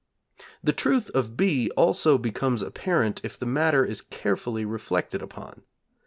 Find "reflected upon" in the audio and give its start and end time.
4.65-5.61